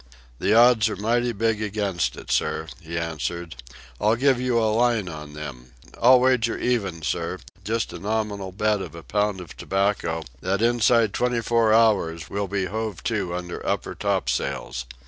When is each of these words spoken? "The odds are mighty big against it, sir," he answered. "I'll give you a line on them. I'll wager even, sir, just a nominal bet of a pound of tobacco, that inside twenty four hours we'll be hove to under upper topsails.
"The 0.39 0.55
odds 0.55 0.89
are 0.89 0.95
mighty 0.95 1.31
big 1.31 1.61
against 1.61 2.15
it, 2.15 2.31
sir," 2.31 2.65
he 2.81 2.97
answered. 2.97 3.57
"I'll 3.99 4.15
give 4.15 4.41
you 4.41 4.57
a 4.57 4.73
line 4.73 5.07
on 5.07 5.33
them. 5.35 5.73
I'll 6.01 6.19
wager 6.21 6.57
even, 6.57 7.03
sir, 7.03 7.37
just 7.63 7.93
a 7.93 7.99
nominal 7.99 8.51
bet 8.51 8.81
of 8.81 8.95
a 8.95 9.03
pound 9.03 9.39
of 9.39 9.55
tobacco, 9.55 10.23
that 10.41 10.59
inside 10.63 11.13
twenty 11.13 11.41
four 11.43 11.71
hours 11.71 12.31
we'll 12.31 12.47
be 12.47 12.65
hove 12.65 13.03
to 13.03 13.35
under 13.35 13.63
upper 13.63 13.93
topsails. 13.93 14.87